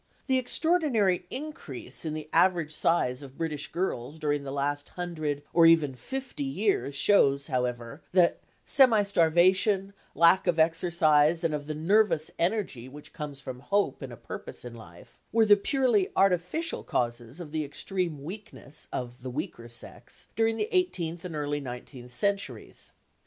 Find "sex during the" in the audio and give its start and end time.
19.67-20.67